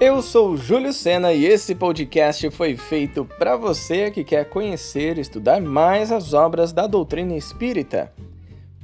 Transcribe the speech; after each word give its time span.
Eu 0.00 0.22
sou 0.22 0.56
Júlio 0.56 0.92
Sena 0.92 1.32
e 1.32 1.44
esse 1.44 1.74
podcast 1.74 2.48
foi 2.50 2.76
feito 2.76 3.24
para 3.24 3.56
você 3.56 4.12
que 4.12 4.22
quer 4.22 4.48
conhecer 4.48 5.18
e 5.18 5.22
estudar 5.22 5.60
mais 5.60 6.12
as 6.12 6.32
obras 6.32 6.72
da 6.72 6.86
doutrina 6.86 7.34
espírita. 7.34 8.12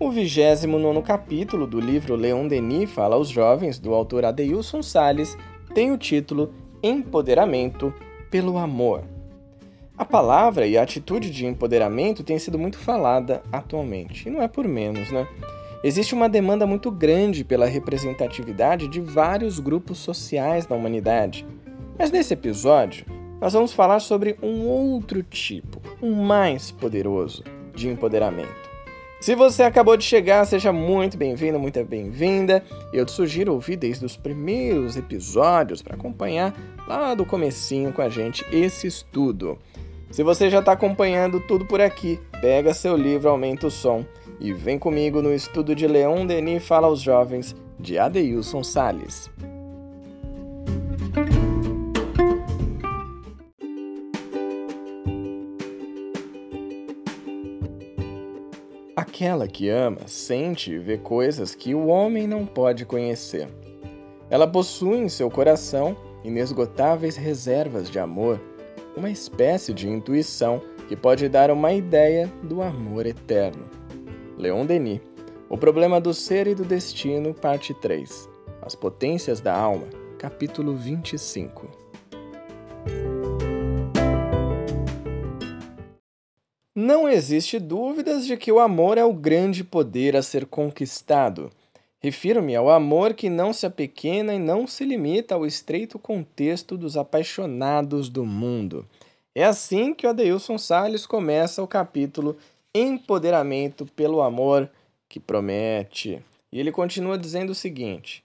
O 0.00 0.11
29 0.11 1.03
capítulo 1.03 1.68
do 1.68 1.79
livro 1.79 2.16
Leon 2.16 2.48
Denis 2.48 2.90
fala 2.90 3.14
aos 3.14 3.29
jovens, 3.29 3.79
do 3.79 3.95
autor 3.95 4.25
Adeilson 4.25 4.82
Sales, 4.82 5.39
tem 5.72 5.93
o 5.93 5.96
título 5.96 6.53
Empoderamento 6.82 7.94
pelo 8.29 8.58
Amor. 8.58 9.04
A 9.96 10.04
palavra 10.04 10.67
e 10.67 10.76
a 10.76 10.82
atitude 10.82 11.31
de 11.31 11.46
empoderamento 11.46 12.25
tem 12.25 12.40
sido 12.40 12.58
muito 12.58 12.76
falada 12.76 13.40
atualmente, 13.53 14.29
e 14.29 14.32
não 14.32 14.43
é 14.43 14.49
por 14.49 14.67
menos, 14.67 15.12
né? 15.12 15.29
Existe 15.85 16.14
uma 16.14 16.30
demanda 16.30 16.67
muito 16.67 16.90
grande 16.90 17.45
pela 17.45 17.67
representatividade 17.67 18.89
de 18.89 19.03
vários 19.03 19.58
grupos 19.58 19.99
sociais 19.99 20.67
na 20.67 20.75
humanidade. 20.75 21.46
Mas 21.99 22.11
nesse 22.11 22.32
episódio, 22.32 23.04
nós 23.39 23.53
vamos 23.53 23.75
falar 23.75 24.00
sobre 24.00 24.35
um 24.43 24.67
outro 24.67 25.22
tipo, 25.22 25.82
um 26.00 26.14
mais 26.14 26.71
poderoso 26.71 27.44
de 27.75 27.86
empoderamento. 27.91 28.72
Se 29.21 29.35
você 29.35 29.63
acabou 29.63 29.94
de 29.94 30.05
chegar, 30.05 30.46
seja 30.46 30.72
muito 30.72 31.18
bem-vindo, 31.18 31.61
muito 31.61 31.85
bem-vinda. 31.85 32.64
Eu 32.91 33.05
te 33.05 33.12
sugiro 33.12 33.53
ouvir 33.53 33.77
desde 33.77 34.06
os 34.06 34.16
primeiros 34.16 34.97
episódios 34.97 35.83
para 35.83 35.97
acompanhar 35.97 36.55
lá 36.89 37.14
do 37.14 37.27
comecinho 37.27 37.92
com 37.92 38.00
a 38.00 38.08
gente 38.08 38.42
esse 38.50 38.86
estudo. 38.86 39.58
Se 40.14 40.23
você 40.23 40.48
já 40.48 40.61
está 40.61 40.70
acompanhando 40.70 41.41
tudo 41.41 41.67
por 41.67 41.81
aqui, 41.81 42.20
pega 42.41 42.72
seu 42.72 42.97
livro, 42.97 43.28
aumenta 43.28 43.67
o 43.67 43.70
som 43.70 44.06
e 44.39 44.53
vem 44.53 44.78
comigo 44.78 45.20
no 45.20 45.34
estudo 45.34 45.75
de 45.75 45.89
Leon 45.89 46.25
Denis 46.25 46.64
Fala 46.64 46.86
aos 46.86 47.00
Jovens, 47.00 47.53
de 47.81 47.98
Adeilson 47.98 48.62
Sales. 48.62 49.28
Aquela 58.94 59.48
que 59.48 59.69
ama 59.69 60.06
sente 60.06 60.70
e 60.70 60.78
vê 60.78 60.97
coisas 60.97 61.56
que 61.56 61.75
o 61.75 61.88
homem 61.88 62.28
não 62.28 62.47
pode 62.47 62.86
conhecer. 62.86 63.48
Ela 64.31 64.47
possui 64.47 64.98
em 64.98 65.08
seu 65.08 65.28
coração 65.28 65.97
inesgotáveis 66.22 67.16
reservas 67.16 67.91
de 67.91 67.98
amor, 67.98 68.41
uma 68.97 69.11
espécie 69.11 69.75
de 69.75 69.89
intuição 69.89 70.61
que 70.89 70.97
pode 70.97 71.28
dar 71.28 71.50
uma 71.50 71.73
ideia 71.73 72.31
do 72.42 72.62
amor 72.62 73.06
eterno. 73.06 73.64
Leon 74.37 74.67
Denis. 74.67 75.00
O 75.48 75.56
problema 75.56 76.00
do 76.00 76.12
ser 76.12 76.47
e 76.47 76.55
do 76.55 76.64
destino, 76.64 77.34
parte 77.34 77.75
3. 77.75 78.28
As 78.62 78.75
potências 78.75 79.41
da 79.41 79.55
alma, 79.55 79.87
capítulo 80.19 80.75
25. 80.75 81.84
Não 86.75 87.09
existe 87.09 87.59
dúvidas 87.59 88.27
de 88.27 88.37
que 88.37 88.50
o 88.50 88.59
amor 88.59 88.98
é 88.98 89.05
o 89.05 89.12
grande 89.12 89.62
poder 89.62 90.17
a 90.17 90.22
ser 90.22 90.45
conquistado. 90.47 91.50
Refiro-me 92.05 92.55
ao 92.55 92.69
amor 92.69 93.14
que 93.14 93.30
não 93.30 93.50
se 93.50 93.64
apequena 93.64 94.34
e 94.34 94.38
não 94.38 94.66
se 94.66 94.84
limita 94.84 95.34
ao 95.34 95.47
estreito 95.47 95.98
contexto 95.98 96.77
dos 96.77 96.98
apaixonados 96.98 98.10
do 98.10 98.27
mundo. 98.27 98.86
É 99.34 99.42
assim 99.42 99.94
que 99.94 100.06
o 100.06 100.10
Adeilson 100.10 100.58
Salles 100.58 101.06
começa 101.06 101.62
o 101.62 101.66
capítulo 101.66 102.36
empoderamento 102.75 103.86
pelo 103.86 104.20
amor 104.20 104.70
que 105.08 105.19
promete. 105.19 106.22
E 106.52 106.60
ele 106.60 106.70
continua 106.70 107.16
dizendo 107.16 107.52
o 107.52 107.55
seguinte: 107.55 108.22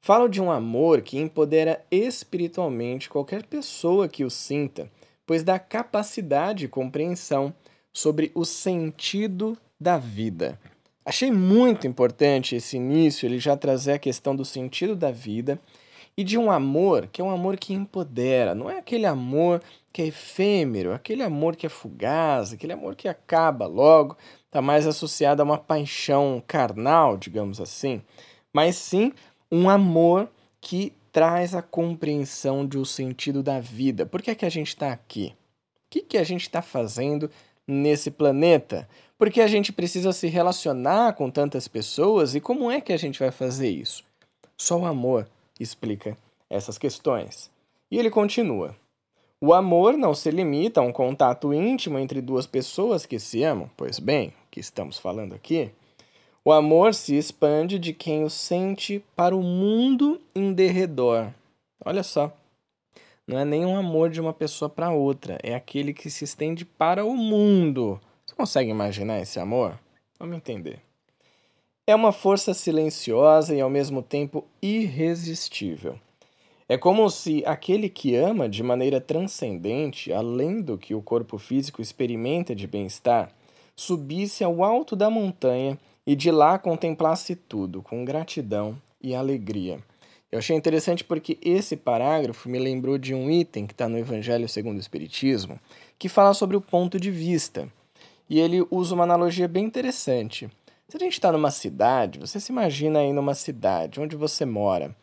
Falo 0.00 0.28
de 0.28 0.40
um 0.40 0.48
amor 0.48 1.00
que 1.00 1.18
empodera 1.18 1.84
espiritualmente 1.90 3.10
qualquer 3.10 3.44
pessoa 3.46 4.06
que 4.06 4.22
o 4.22 4.30
sinta, 4.30 4.88
pois 5.26 5.42
dá 5.42 5.58
capacidade 5.58 6.66
e 6.66 6.68
compreensão 6.68 7.52
sobre 7.92 8.30
o 8.32 8.44
sentido 8.44 9.58
da 9.80 9.98
vida. 9.98 10.56
Achei 11.08 11.30
muito 11.32 11.86
importante 11.86 12.54
esse 12.54 12.76
início, 12.76 13.24
ele 13.24 13.38
já 13.38 13.56
trazer 13.56 13.92
a 13.92 13.98
questão 13.98 14.36
do 14.36 14.44
sentido 14.44 14.94
da 14.94 15.10
vida 15.10 15.58
e 16.14 16.22
de 16.22 16.36
um 16.36 16.50
amor 16.50 17.06
que 17.06 17.22
é 17.22 17.24
um 17.24 17.30
amor 17.30 17.56
que 17.56 17.72
empodera, 17.72 18.54
não 18.54 18.68
é 18.68 18.76
aquele 18.76 19.06
amor 19.06 19.62
que 19.90 20.02
é 20.02 20.06
efêmero, 20.08 20.92
aquele 20.92 21.22
amor 21.22 21.56
que 21.56 21.64
é 21.64 21.70
fugaz, 21.70 22.52
aquele 22.52 22.74
amor 22.74 22.94
que 22.94 23.08
acaba 23.08 23.66
logo, 23.66 24.18
está 24.44 24.60
mais 24.60 24.86
associado 24.86 25.40
a 25.40 25.46
uma 25.46 25.56
paixão 25.56 26.44
carnal, 26.46 27.16
digamos 27.16 27.58
assim, 27.58 28.02
mas 28.52 28.76
sim 28.76 29.10
um 29.50 29.70
amor 29.70 30.28
que 30.60 30.92
traz 31.10 31.54
a 31.54 31.62
compreensão 31.62 32.66
do 32.66 32.84
sentido 32.84 33.42
da 33.42 33.58
vida. 33.60 34.04
Por 34.04 34.20
que, 34.20 34.30
é 34.30 34.34
que 34.34 34.44
a 34.44 34.50
gente 34.50 34.68
está 34.68 34.92
aqui? 34.92 35.34
O 35.86 35.88
que, 35.88 36.02
que 36.02 36.18
a 36.18 36.22
gente 36.22 36.42
está 36.42 36.60
fazendo 36.60 37.30
nesse 37.68 38.10
planeta? 38.10 38.88
Por 39.18 39.30
que 39.30 39.40
a 39.40 39.46
gente 39.46 39.72
precisa 39.72 40.12
se 40.12 40.26
relacionar 40.26 41.12
com 41.12 41.30
tantas 41.30 41.68
pessoas 41.68 42.34
e 42.34 42.40
como 42.40 42.70
é 42.70 42.80
que 42.80 42.92
a 42.92 42.96
gente 42.96 43.18
vai 43.18 43.30
fazer 43.30 43.68
isso? 43.68 44.02
Só 44.56 44.78
o 44.78 44.86
amor 44.86 45.28
explica 45.60 46.16
essas 46.48 46.78
questões. 46.78 47.50
E 47.90 47.98
ele 47.98 48.10
continua. 48.10 48.74
O 49.40 49.54
amor 49.54 49.96
não 49.96 50.14
se 50.14 50.30
limita 50.30 50.80
a 50.80 50.84
um 50.84 50.92
contato 50.92 51.54
íntimo 51.54 51.98
entre 51.98 52.20
duas 52.20 52.46
pessoas 52.46 53.06
que 53.06 53.20
se 53.20 53.44
amam, 53.44 53.70
pois 53.76 53.98
bem, 53.98 54.28
o 54.28 54.32
que 54.50 54.58
estamos 54.58 54.98
falando 54.98 55.34
aqui? 55.34 55.70
O 56.44 56.52
amor 56.52 56.94
se 56.94 57.14
expande 57.16 57.78
de 57.78 57.92
quem 57.92 58.24
o 58.24 58.30
sente 58.30 59.04
para 59.14 59.36
o 59.36 59.42
mundo 59.42 60.20
em 60.34 60.52
derredor. 60.52 61.28
Olha 61.84 62.02
só. 62.02 62.32
Não 63.28 63.38
é 63.38 63.44
nem 63.44 63.66
um 63.66 63.76
amor 63.76 64.08
de 64.08 64.22
uma 64.22 64.32
pessoa 64.32 64.70
para 64.70 64.90
outra, 64.90 65.38
é 65.42 65.54
aquele 65.54 65.92
que 65.92 66.08
se 66.08 66.24
estende 66.24 66.64
para 66.64 67.04
o 67.04 67.14
mundo. 67.14 68.00
Você 68.24 68.34
consegue 68.34 68.70
imaginar 68.70 69.20
esse 69.20 69.38
amor? 69.38 69.78
Vamos 70.18 70.34
entender. 70.34 70.80
É 71.86 71.94
uma 71.94 72.10
força 72.10 72.54
silenciosa 72.54 73.54
e 73.54 73.60
ao 73.60 73.68
mesmo 73.68 74.02
tempo 74.02 74.46
irresistível. 74.62 76.00
É 76.66 76.78
como 76.78 77.10
se 77.10 77.44
aquele 77.44 77.90
que 77.90 78.14
ama 78.14 78.48
de 78.48 78.62
maneira 78.62 78.98
transcendente, 78.98 80.10
além 80.10 80.62
do 80.62 80.78
que 80.78 80.94
o 80.94 81.02
corpo 81.02 81.36
físico 81.36 81.82
experimenta 81.82 82.54
de 82.54 82.66
bem-estar, 82.66 83.30
subisse 83.76 84.42
ao 84.42 84.64
alto 84.64 84.96
da 84.96 85.10
montanha 85.10 85.78
e 86.06 86.16
de 86.16 86.30
lá 86.30 86.58
contemplasse 86.58 87.36
tudo 87.36 87.82
com 87.82 88.06
gratidão 88.06 88.80
e 89.02 89.14
alegria. 89.14 89.80
Eu 90.30 90.40
achei 90.40 90.54
interessante 90.54 91.02
porque 91.02 91.38
esse 91.40 91.74
parágrafo 91.74 92.50
me 92.50 92.58
lembrou 92.58 92.98
de 92.98 93.14
um 93.14 93.30
item 93.30 93.66
que 93.66 93.72
está 93.72 93.88
no 93.88 93.98
Evangelho 93.98 94.46
segundo 94.46 94.76
o 94.76 94.80
Espiritismo, 94.80 95.58
que 95.98 96.08
fala 96.08 96.34
sobre 96.34 96.54
o 96.56 96.60
ponto 96.60 97.00
de 97.00 97.10
vista. 97.10 97.66
E 98.28 98.38
ele 98.38 98.66
usa 98.70 98.94
uma 98.94 99.04
analogia 99.04 99.48
bem 99.48 99.64
interessante. 99.64 100.50
Se 100.86 100.96
a 100.98 101.00
gente 101.00 101.14
está 101.14 101.32
numa 101.32 101.50
cidade, 101.50 102.18
você 102.18 102.38
se 102.38 102.52
imagina 102.52 102.98
aí 102.98 103.12
numa 103.12 103.34
cidade 103.34 104.00
onde 104.00 104.16
você 104.16 104.44
mora 104.44 104.94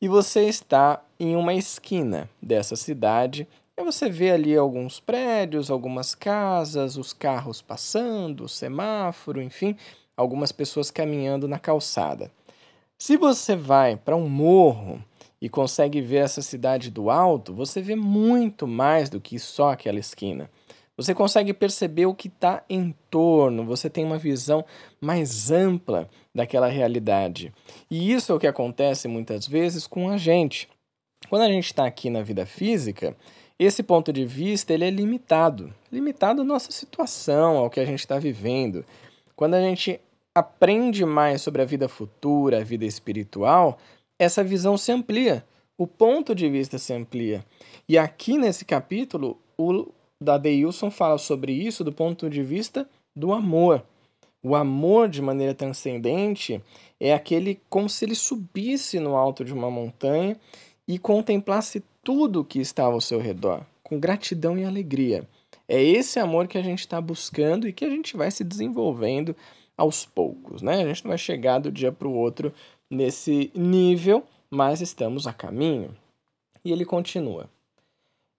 e 0.00 0.08
você 0.08 0.48
está 0.48 1.00
em 1.18 1.36
uma 1.36 1.54
esquina 1.54 2.28
dessa 2.42 2.74
cidade. 2.74 3.46
E 3.76 3.84
você 3.84 4.10
vê 4.10 4.32
ali 4.32 4.56
alguns 4.56 4.98
prédios, 4.98 5.70
algumas 5.70 6.12
casas, 6.12 6.96
os 6.96 7.12
carros 7.12 7.62
passando, 7.62 8.44
o 8.44 8.48
semáforo, 8.48 9.40
enfim, 9.40 9.76
algumas 10.16 10.50
pessoas 10.50 10.90
caminhando 10.90 11.46
na 11.46 11.58
calçada. 11.58 12.32
Se 13.04 13.16
você 13.16 13.56
vai 13.56 13.96
para 13.96 14.14
um 14.14 14.28
morro 14.28 15.04
e 15.40 15.48
consegue 15.48 16.00
ver 16.00 16.18
essa 16.18 16.40
cidade 16.40 16.88
do 16.88 17.10
alto, 17.10 17.52
você 17.52 17.82
vê 17.82 17.96
muito 17.96 18.64
mais 18.64 19.10
do 19.10 19.20
que 19.20 19.40
só 19.40 19.72
aquela 19.72 19.98
esquina. 19.98 20.48
Você 20.96 21.12
consegue 21.12 21.52
perceber 21.52 22.06
o 22.06 22.14
que 22.14 22.28
está 22.28 22.62
em 22.70 22.94
torno, 23.10 23.66
você 23.66 23.90
tem 23.90 24.04
uma 24.04 24.18
visão 24.18 24.64
mais 25.00 25.50
ampla 25.50 26.08
daquela 26.32 26.68
realidade. 26.68 27.52
E 27.90 28.12
isso 28.12 28.30
é 28.30 28.36
o 28.36 28.38
que 28.38 28.46
acontece 28.46 29.08
muitas 29.08 29.48
vezes 29.48 29.84
com 29.84 30.08
a 30.08 30.16
gente. 30.16 30.68
Quando 31.28 31.42
a 31.42 31.48
gente 31.48 31.66
está 31.66 31.84
aqui 31.84 32.08
na 32.08 32.22
vida 32.22 32.46
física, 32.46 33.16
esse 33.58 33.82
ponto 33.82 34.12
de 34.12 34.24
vista 34.24 34.72
ele 34.72 34.84
é 34.84 34.90
limitado, 34.90 35.74
limitado 35.90 36.42
à 36.42 36.44
nossa 36.44 36.70
situação, 36.70 37.56
ao 37.56 37.68
que 37.68 37.80
a 37.80 37.84
gente 37.84 37.98
está 37.98 38.20
vivendo. 38.20 38.84
Quando 39.34 39.54
a 39.54 39.60
gente 39.60 40.00
aprende 40.34 41.04
mais 41.04 41.42
sobre 41.42 41.62
a 41.62 41.64
vida 41.64 41.88
futura, 41.88 42.58
a 42.58 42.64
vida 42.64 42.84
espiritual, 42.84 43.78
essa 44.18 44.42
visão 44.42 44.76
se 44.76 44.92
amplia, 44.92 45.44
o 45.76 45.86
ponto 45.86 46.34
de 46.34 46.48
vista 46.48 46.78
se 46.78 46.92
amplia. 46.92 47.44
E 47.88 47.98
aqui 47.98 48.38
nesse 48.38 48.64
capítulo, 48.64 49.38
o 49.58 49.88
da 50.20 50.38
Deilson 50.38 50.90
fala 50.90 51.18
sobre 51.18 51.52
isso 51.52 51.82
do 51.82 51.92
ponto 51.92 52.30
de 52.30 52.42
vista 52.42 52.88
do 53.14 53.32
amor. 53.32 53.84
O 54.42 54.54
amor, 54.54 55.08
de 55.08 55.20
maneira 55.20 55.54
transcendente, 55.54 56.60
é 56.98 57.12
aquele 57.12 57.60
como 57.68 57.88
se 57.88 58.04
ele 58.04 58.14
subisse 58.14 58.98
no 58.98 59.16
alto 59.16 59.44
de 59.44 59.52
uma 59.52 59.70
montanha 59.70 60.36
e 60.86 60.98
contemplasse 60.98 61.82
tudo 62.02 62.44
que 62.44 62.60
estava 62.60 62.94
ao 62.94 63.00
seu 63.00 63.20
redor, 63.20 63.62
com 63.82 64.00
gratidão 64.00 64.58
e 64.58 64.64
alegria. 64.64 65.28
É 65.68 65.80
esse 65.80 66.18
amor 66.18 66.48
que 66.48 66.58
a 66.58 66.62
gente 66.62 66.80
está 66.80 67.00
buscando 67.00 67.68
e 67.68 67.72
que 67.72 67.84
a 67.84 67.90
gente 67.90 68.16
vai 68.16 68.30
se 68.30 68.42
desenvolvendo 68.42 69.34
aos 69.82 70.06
poucos. 70.06 70.62
Né? 70.62 70.82
A 70.82 70.86
gente 70.86 71.04
não 71.04 71.10
vai 71.10 71.18
chegar 71.18 71.58
do 71.58 71.70
dia 71.70 71.90
para 71.90 72.06
o 72.06 72.14
outro 72.14 72.52
nesse 72.88 73.50
nível, 73.54 74.24
mas 74.48 74.80
estamos 74.80 75.26
a 75.26 75.32
caminho. 75.32 75.94
E 76.64 76.70
ele 76.70 76.84
continua: 76.84 77.50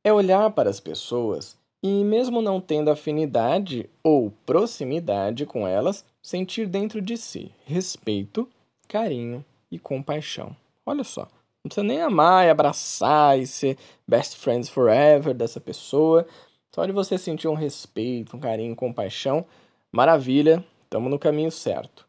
é 0.04 0.14
olhar 0.14 0.50
para 0.52 0.70
as 0.70 0.80
pessoas 0.80 1.58
e, 1.84 2.04
mesmo 2.04 2.42
não 2.42 2.62
tendo 2.62 2.90
afinidade 2.90 3.90
ou 4.02 4.32
proximidade 4.46 5.46
com 5.46 5.68
elas, 5.68 6.06
sentir 6.22 6.66
dentro 6.66 7.02
de 7.02 7.18
si 7.18 7.52
respeito, 7.66 8.48
carinho 8.88 9.44
e 9.70 9.78
compaixão. 9.78 10.56
Olha 10.86 11.04
só, 11.04 11.24
não 11.24 11.68
precisa 11.70 11.84
nem 11.84 12.02
amar 12.02 12.46
e 12.46 12.50
abraçar 12.50 13.38
e 13.38 13.46
ser 13.46 13.78
best 14.08 14.38
friends 14.38 14.70
forever 14.70 15.34
dessa 15.34 15.60
pessoa. 15.60 16.26
Só 16.74 16.86
de 16.86 16.94
você 16.94 17.18
sentir 17.18 17.50
um 17.50 17.54
respeito, 17.54 18.38
um 18.38 18.40
carinho, 18.40 18.76
compaixão, 18.76 19.46
maravilha, 19.92 20.64
estamos 20.94 21.10
no 21.10 21.18
caminho 21.18 21.50
certo. 21.50 22.06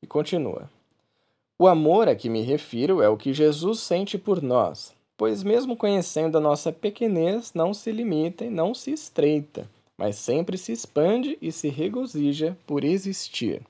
E 0.00 0.06
continua. 0.06 0.70
O 1.58 1.66
amor 1.66 2.08
a 2.08 2.14
que 2.14 2.28
me 2.28 2.42
refiro 2.42 3.02
é 3.02 3.08
o 3.08 3.16
que 3.16 3.34
Jesus 3.34 3.80
sente 3.80 4.16
por 4.16 4.40
nós, 4.40 4.94
pois, 5.16 5.42
mesmo 5.42 5.76
conhecendo 5.76 6.38
a 6.38 6.40
nossa 6.40 6.70
pequenez, 6.70 7.52
não 7.54 7.74
se 7.74 7.90
limita 7.90 8.44
e 8.44 8.50
não 8.50 8.72
se 8.72 8.92
estreita, 8.92 9.68
mas 9.98 10.14
sempre 10.14 10.56
se 10.56 10.70
expande 10.70 11.36
e 11.42 11.50
se 11.50 11.68
regozija 11.68 12.56
por 12.68 12.84
existir. 12.84 13.62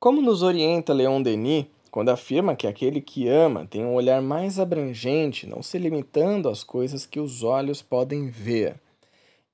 Como 0.00 0.20
nos 0.20 0.42
orienta 0.42 0.92
Leon 0.92 1.22
Denis, 1.22 1.66
quando 1.92 2.08
afirma 2.08 2.56
que 2.56 2.66
aquele 2.66 3.00
que 3.00 3.28
ama 3.28 3.64
tem 3.64 3.84
um 3.84 3.94
olhar 3.94 4.20
mais 4.20 4.58
abrangente, 4.58 5.46
não 5.46 5.62
se 5.62 5.78
limitando 5.78 6.48
às 6.48 6.64
coisas 6.64 7.06
que 7.06 7.20
os 7.20 7.44
olhos 7.44 7.80
podem 7.80 8.28
ver. 8.28 8.74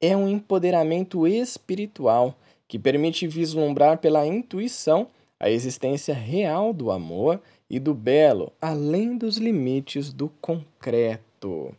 É 0.00 0.16
um 0.16 0.26
empoderamento 0.26 1.26
espiritual 1.28 2.34
que 2.72 2.78
permite 2.78 3.26
vislumbrar 3.26 3.98
pela 3.98 4.26
intuição 4.26 5.06
a 5.38 5.50
existência 5.50 6.14
real 6.14 6.72
do 6.72 6.90
amor 6.90 7.38
e 7.68 7.78
do 7.78 7.92
belo, 7.92 8.50
além 8.58 9.14
dos 9.14 9.36
limites 9.36 10.10
do 10.10 10.30
concreto. 10.40 11.76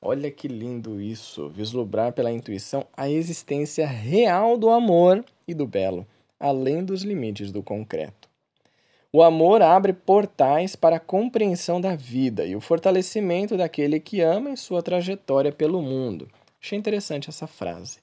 Olha 0.00 0.30
que 0.30 0.46
lindo 0.46 1.00
isso, 1.00 1.48
vislumbrar 1.48 2.12
pela 2.12 2.30
intuição 2.30 2.86
a 2.96 3.10
existência 3.10 3.84
real 3.84 4.56
do 4.56 4.70
amor 4.70 5.24
e 5.48 5.52
do 5.52 5.66
belo, 5.66 6.06
além 6.38 6.84
dos 6.84 7.02
limites 7.02 7.50
do 7.50 7.60
concreto. 7.60 8.28
O 9.12 9.24
amor 9.24 9.60
abre 9.62 9.92
portais 9.92 10.76
para 10.76 10.94
a 10.94 11.00
compreensão 11.00 11.80
da 11.80 11.96
vida 11.96 12.46
e 12.46 12.54
o 12.54 12.60
fortalecimento 12.60 13.56
daquele 13.56 13.98
que 13.98 14.20
ama 14.20 14.48
em 14.48 14.54
sua 14.54 14.80
trajetória 14.80 15.50
pelo 15.50 15.82
mundo. 15.82 16.28
Achei 16.62 16.78
interessante 16.78 17.28
essa 17.28 17.48
frase. 17.48 17.98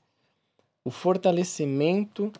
O 0.87 0.89
fortalecimento 0.89 2.31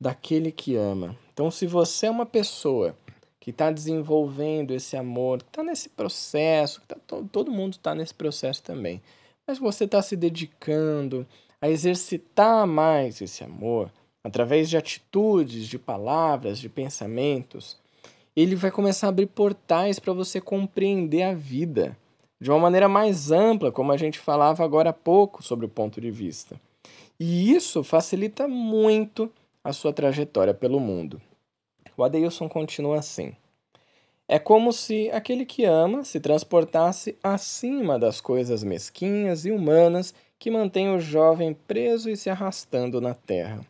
daquele 0.00 0.50
que 0.50 0.74
ama. 0.74 1.14
Então, 1.34 1.50
se 1.50 1.66
você 1.66 2.06
é 2.06 2.10
uma 2.10 2.24
pessoa 2.24 2.96
que 3.38 3.50
está 3.50 3.70
desenvolvendo 3.70 4.70
esse 4.70 4.96
amor, 4.96 5.42
está 5.42 5.62
nesse 5.62 5.90
processo, 5.90 6.80
tá, 6.88 6.96
todo 7.30 7.50
mundo 7.50 7.74
está 7.74 7.94
nesse 7.94 8.14
processo 8.14 8.62
também, 8.62 9.02
mas 9.46 9.58
você 9.58 9.84
está 9.84 10.00
se 10.00 10.16
dedicando 10.16 11.26
a 11.60 11.68
exercitar 11.68 12.66
mais 12.66 13.20
esse 13.20 13.44
amor 13.44 13.92
através 14.24 14.70
de 14.70 14.78
atitudes, 14.78 15.66
de 15.66 15.78
palavras, 15.78 16.58
de 16.58 16.70
pensamentos, 16.70 17.76
ele 18.34 18.56
vai 18.56 18.70
começar 18.70 19.08
a 19.08 19.10
abrir 19.10 19.26
portais 19.26 19.98
para 19.98 20.14
você 20.14 20.40
compreender 20.40 21.24
a 21.24 21.34
vida 21.34 21.94
de 22.40 22.50
uma 22.50 22.60
maneira 22.60 22.88
mais 22.88 23.30
ampla, 23.30 23.70
como 23.70 23.92
a 23.92 23.98
gente 23.98 24.18
falava 24.18 24.64
agora 24.64 24.88
há 24.88 24.94
pouco 24.94 25.42
sobre 25.42 25.66
o 25.66 25.68
ponto 25.68 26.00
de 26.00 26.10
vista. 26.10 26.58
E 27.22 27.52
isso 27.52 27.84
facilita 27.84 28.48
muito 28.48 29.30
a 29.62 29.74
sua 29.74 29.92
trajetória 29.92 30.54
pelo 30.54 30.80
mundo. 30.80 31.20
O 31.94 32.02
Adeilson 32.02 32.48
continua 32.48 32.98
assim. 32.98 33.36
É 34.26 34.38
como 34.38 34.72
se 34.72 35.10
aquele 35.10 35.44
que 35.44 35.66
ama 35.66 36.02
se 36.02 36.18
transportasse 36.18 37.18
acima 37.22 37.98
das 37.98 38.22
coisas 38.22 38.64
mesquinhas 38.64 39.44
e 39.44 39.50
humanas 39.50 40.14
que 40.38 40.50
mantêm 40.50 40.88
o 40.94 40.98
jovem 40.98 41.52
preso 41.52 42.08
e 42.08 42.16
se 42.16 42.30
arrastando 42.30 43.02
na 43.02 43.12
terra. 43.12 43.66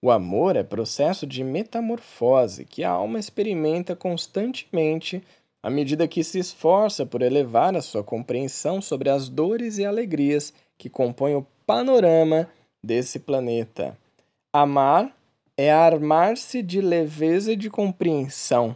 O 0.00 0.10
amor 0.10 0.56
é 0.56 0.62
processo 0.62 1.26
de 1.26 1.44
metamorfose 1.44 2.64
que 2.64 2.82
a 2.82 2.90
alma 2.90 3.18
experimenta 3.18 3.94
constantemente 3.94 5.22
à 5.62 5.68
medida 5.68 6.08
que 6.08 6.24
se 6.24 6.38
esforça 6.38 7.04
por 7.04 7.20
elevar 7.20 7.76
a 7.76 7.82
sua 7.82 8.02
compreensão 8.02 8.80
sobre 8.80 9.10
as 9.10 9.28
dores 9.28 9.76
e 9.76 9.84
alegrias 9.84 10.54
que 10.78 10.88
compõem 10.88 11.34
o 11.34 11.46
panorama 11.66 12.48
desse 12.82 13.18
planeta. 13.18 13.96
Amar 14.52 15.14
é 15.56 15.70
armar-se 15.70 16.62
de 16.62 16.80
leveza 16.80 17.52
e 17.52 17.56
de 17.56 17.68
compreensão. 17.68 18.74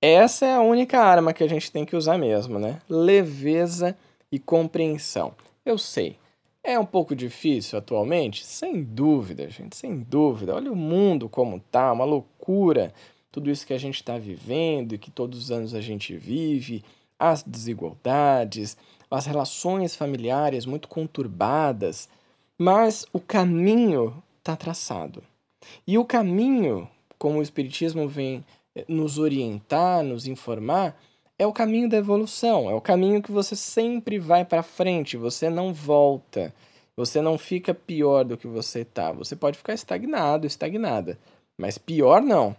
Essa 0.00 0.46
é 0.46 0.54
a 0.54 0.60
única 0.60 0.98
arma 0.98 1.32
que 1.32 1.44
a 1.44 1.48
gente 1.48 1.70
tem 1.70 1.84
que 1.84 1.96
usar 1.96 2.16
mesmo, 2.16 2.58
né? 2.58 2.80
Leveza 2.88 3.96
e 4.32 4.38
compreensão. 4.38 5.34
Eu 5.64 5.76
sei, 5.76 6.16
é 6.62 6.78
um 6.78 6.86
pouco 6.86 7.16
difícil 7.16 7.78
atualmente? 7.78 8.46
Sem 8.46 8.82
dúvida, 8.82 9.48
gente, 9.50 9.76
sem 9.76 9.98
dúvida. 9.98 10.54
Olha 10.54 10.70
o 10.70 10.76
mundo 10.76 11.28
como 11.28 11.58
tá, 11.58 11.92
uma 11.92 12.04
loucura. 12.04 12.92
Tudo 13.32 13.50
isso 13.50 13.66
que 13.66 13.72
a 13.72 13.78
gente 13.78 13.96
está 13.96 14.18
vivendo 14.18 14.94
e 14.94 14.98
que 14.98 15.10
todos 15.10 15.38
os 15.38 15.50
anos 15.50 15.74
a 15.74 15.80
gente 15.80 16.16
vive, 16.16 16.84
as 17.18 17.42
desigualdades, 17.42 18.76
as 19.10 19.26
relações 19.26 19.96
familiares 19.96 20.66
muito 20.66 20.88
conturbadas, 20.88 22.08
mas 22.60 23.06
o 23.10 23.18
caminho 23.18 24.22
está 24.38 24.54
traçado. 24.54 25.22
E 25.86 25.96
o 25.96 26.04
caminho, 26.04 26.86
como 27.18 27.38
o 27.38 27.42
Espiritismo 27.42 28.06
vem 28.06 28.44
eh, 28.76 28.84
nos 28.86 29.16
orientar, 29.18 30.04
nos 30.04 30.26
informar, 30.26 30.94
é 31.38 31.46
o 31.46 31.54
caminho 31.54 31.88
da 31.88 31.96
evolução, 31.96 32.68
é 32.68 32.74
o 32.74 32.80
caminho 32.80 33.22
que 33.22 33.32
você 33.32 33.56
sempre 33.56 34.18
vai 34.18 34.44
para 34.44 34.62
frente, 34.62 35.16
você 35.16 35.48
não 35.48 35.72
volta, 35.72 36.54
você 36.94 37.22
não 37.22 37.38
fica 37.38 37.72
pior 37.72 38.26
do 38.26 38.36
que 38.36 38.46
você 38.46 38.80
está. 38.80 39.10
Você 39.10 39.34
pode 39.34 39.56
ficar 39.56 39.72
estagnado, 39.72 40.46
estagnada, 40.46 41.18
mas 41.56 41.78
pior 41.78 42.20
não. 42.20 42.54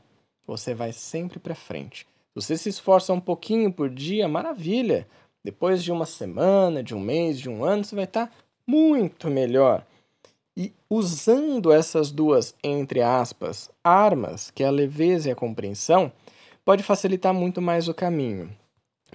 Você 0.47 0.74
vai 0.74 0.92
sempre 0.92 1.38
para 1.38 1.54
frente. 1.54 2.07
Você 2.33 2.57
se 2.57 2.69
esforça 2.69 3.13
um 3.13 3.19
pouquinho 3.19 3.71
por 3.71 3.88
dia, 3.88 4.27
maravilha. 4.27 5.07
Depois 5.44 5.83
de 5.83 5.92
uma 5.92 6.07
semana, 6.07 6.81
de 6.81 6.95
um 6.95 7.00
mês, 7.00 7.39
de 7.39 7.47
um 7.47 7.63
ano, 7.63 7.83
você 7.83 7.94
vai 7.94 8.06
estar 8.06 8.25
tá 8.25 8.33
muito 8.65 9.27
melhor. 9.30 9.86
E 10.56 10.74
usando 10.89 11.71
essas 11.71 12.12
duas, 12.12 12.53
entre 12.63 13.01
aspas, 13.01 13.69
armas, 13.83 14.51
que 14.51 14.63
é 14.63 14.68
a 14.68 14.71
leveza 14.71 15.30
e 15.30 15.31
a 15.31 15.36
compreensão, 15.36 16.12
pode 16.65 16.83
facilitar 16.83 17.33
muito 17.33 17.61
mais 17.61 17.87
o 17.87 17.94
caminho. 17.94 18.52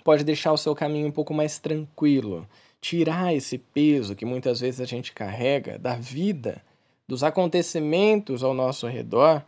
Pode 0.02 0.24
deixar 0.24 0.52
o 0.52 0.58
seu 0.58 0.74
caminho 0.74 1.08
um 1.08 1.12
pouco 1.12 1.34
mais 1.34 1.58
tranquilo, 1.58 2.48
tirar 2.80 3.34
esse 3.34 3.58
peso 3.58 4.14
que 4.14 4.24
muitas 4.24 4.60
vezes 4.60 4.80
a 4.80 4.84
gente 4.84 5.12
carrega 5.12 5.78
da 5.78 5.96
vida, 5.96 6.62
dos 7.08 7.22
acontecimentos 7.22 8.42
ao 8.42 8.54
nosso 8.54 8.86
redor, 8.86 9.42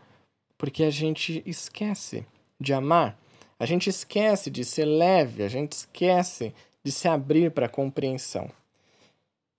porque 0.56 0.84
a 0.84 0.90
gente 0.90 1.42
esquece 1.46 2.26
de 2.60 2.72
amar, 2.72 3.18
a 3.58 3.64
gente 3.64 3.88
esquece 3.88 4.50
de 4.50 4.64
ser 4.64 4.84
leve, 4.84 5.42
a 5.42 5.48
gente 5.48 5.72
esquece 5.72 6.52
de 6.84 6.92
se 6.92 7.08
abrir 7.08 7.50
para 7.50 7.66
a 7.66 7.70
compreensão. 7.70 8.50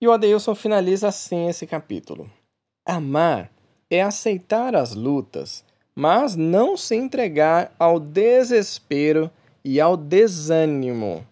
E 0.00 0.08
o 0.08 0.12
Adeilson 0.12 0.54
finaliza 0.54 1.08
assim 1.08 1.48
esse 1.48 1.66
capítulo. 1.66 2.30
Amar 2.86 3.50
é 3.90 4.00
aceitar 4.00 4.74
as 4.74 4.94
lutas, 4.94 5.64
mas 5.94 6.36
não 6.36 6.76
se 6.76 6.94
entregar 6.94 7.72
ao 7.78 8.00
desespero 8.00 9.30
e 9.64 9.80
ao 9.80 9.96
desânimo. 9.96 11.26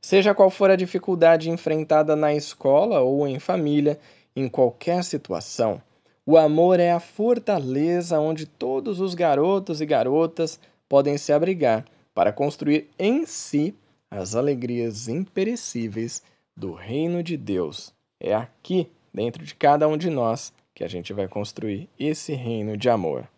Seja 0.00 0.34
qual 0.34 0.50
for 0.50 0.70
a 0.70 0.76
dificuldade 0.76 1.50
enfrentada 1.50 2.16
na 2.16 2.32
escola 2.32 3.00
ou 3.00 3.26
em 3.26 3.38
família, 3.38 3.98
em 4.34 4.48
qualquer 4.48 5.02
situação, 5.02 5.82
o 6.28 6.36
amor 6.36 6.80
é 6.80 6.90
a 6.90 6.98
fortaleza 6.98 8.18
onde 8.18 8.46
todos 8.46 8.98
os 8.98 9.14
garotos 9.14 9.80
e 9.80 9.86
garotas 9.86 10.58
podem 10.88 11.16
se 11.16 11.32
abrigar 11.32 11.84
para 12.12 12.32
construir 12.32 12.90
em 12.98 13.24
si 13.24 13.72
as 14.10 14.34
alegrias 14.34 15.06
imperecíveis 15.06 16.20
do 16.56 16.72
reino 16.72 17.22
de 17.22 17.36
Deus. 17.36 17.95
É 18.20 18.34
aqui, 18.34 18.88
dentro 19.12 19.44
de 19.44 19.54
cada 19.54 19.86
um 19.86 19.96
de 19.96 20.08
nós, 20.08 20.52
que 20.74 20.82
a 20.82 20.88
gente 20.88 21.12
vai 21.12 21.28
construir 21.28 21.88
esse 21.98 22.32
reino 22.34 22.76
de 22.76 22.88
amor. 22.88 23.28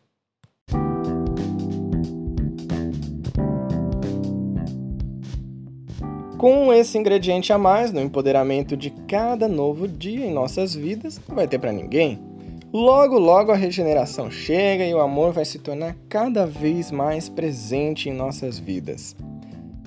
Com 6.38 6.73
esse 6.73 6.97
ingrediente 6.97 7.52
a 7.52 7.58
mais 7.58 7.92
no 7.92 8.00
empoderamento 8.00 8.76
de 8.76 8.90
cada 8.90 9.49
novo 9.49 9.88
dia 9.88 10.25
em 10.25 10.32
nossas 10.32 10.73
vidas, 10.73 11.20
não 11.28 11.35
vai 11.35 11.49
ter 11.49 11.58
para 11.58 11.73
ninguém. 11.73 12.20
Logo, 12.73 13.18
logo 13.18 13.50
a 13.50 13.56
regeneração 13.56 14.30
chega 14.30 14.85
e 14.85 14.94
o 14.94 15.00
amor 15.00 15.32
vai 15.32 15.44
se 15.44 15.58
tornar 15.58 15.97
cada 16.08 16.47
vez 16.47 16.92
mais 16.92 17.28
presente 17.28 18.08
em 18.08 18.12
nossas 18.12 18.58
vidas. 18.58 19.16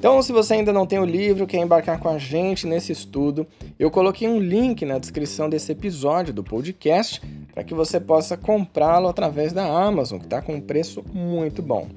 Então, 0.01 0.19
se 0.23 0.31
você 0.31 0.55
ainda 0.55 0.73
não 0.73 0.87
tem 0.87 0.97
o 0.97 1.05
livro, 1.05 1.45
quer 1.45 1.59
embarcar 1.59 1.99
com 1.99 2.09
a 2.09 2.17
gente 2.17 2.65
nesse 2.65 2.91
estudo, 2.91 3.45
eu 3.77 3.91
coloquei 3.91 4.27
um 4.27 4.39
link 4.39 4.83
na 4.83 4.97
descrição 4.97 5.47
desse 5.47 5.71
episódio 5.71 6.33
do 6.33 6.43
podcast 6.43 7.21
para 7.53 7.63
que 7.63 7.75
você 7.75 7.99
possa 7.99 8.35
comprá-lo 8.35 9.07
através 9.07 9.53
da 9.53 9.63
Amazon, 9.63 10.17
que 10.17 10.25
está 10.25 10.41
com 10.41 10.55
um 10.55 10.59
preço 10.59 11.05
muito 11.13 11.61
bom. 11.61 11.87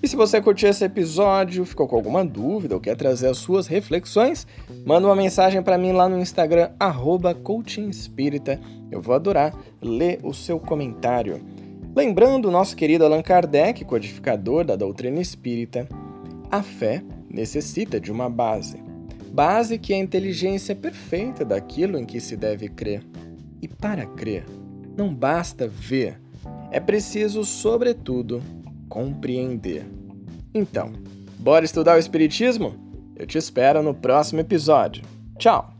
E 0.00 0.06
se 0.06 0.14
você 0.14 0.40
curtiu 0.40 0.68
esse 0.68 0.84
episódio, 0.84 1.64
ficou 1.64 1.88
com 1.88 1.96
alguma 1.96 2.24
dúvida 2.24 2.76
ou 2.76 2.80
quer 2.80 2.94
trazer 2.94 3.26
as 3.26 3.38
suas 3.38 3.66
reflexões, 3.66 4.46
manda 4.86 5.08
uma 5.08 5.16
mensagem 5.16 5.60
para 5.60 5.76
mim 5.76 5.90
lá 5.90 6.08
no 6.08 6.20
Instagram, 6.20 6.70
@coachingespírita. 7.42 8.60
Eu 8.88 9.02
vou 9.02 9.16
adorar 9.16 9.52
ler 9.82 10.20
o 10.22 10.32
seu 10.32 10.60
comentário. 10.60 11.40
Lembrando 11.96 12.46
o 12.46 12.52
nosso 12.52 12.76
querido 12.76 13.04
Allan 13.04 13.20
Kardec, 13.20 13.84
codificador 13.84 14.64
da 14.64 14.76
doutrina 14.76 15.20
espírita, 15.20 15.88
a 16.48 16.62
fé 16.62 17.02
necessita 17.30 18.00
de 18.00 18.10
uma 18.10 18.28
base. 18.28 18.82
Base 19.32 19.78
que 19.78 19.92
é 19.92 19.96
a 19.96 20.00
inteligência 20.00 20.74
perfeita 20.74 21.44
daquilo 21.44 21.98
em 21.98 22.04
que 22.04 22.20
se 22.20 22.36
deve 22.36 22.68
crer. 22.68 23.02
E 23.60 23.68
para 23.68 24.06
crer, 24.06 24.44
não 24.96 25.14
basta 25.14 25.68
ver, 25.68 26.20
é 26.70 26.80
preciso, 26.80 27.44
sobretudo, 27.44 28.42
compreender. 28.88 29.86
Então, 30.52 30.92
bora 31.38 31.64
estudar 31.64 31.96
o 31.96 32.00
Espiritismo? 32.00 32.74
Eu 33.16 33.26
te 33.26 33.38
espero 33.38 33.82
no 33.82 33.94
próximo 33.94 34.40
episódio. 34.40 35.02
Tchau! 35.38 35.77